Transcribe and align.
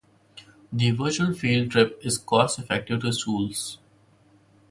The 0.73 0.89
virtual 0.89 1.31
field 1.35 1.69
trip 1.69 1.99
is 2.03 2.17
cost 2.17 2.57
effective 2.57 3.01
to 3.01 3.13
schools. 3.13 3.77